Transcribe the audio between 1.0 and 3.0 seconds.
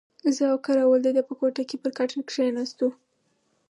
د ده په کوټه کې پر کټ کښېناستو.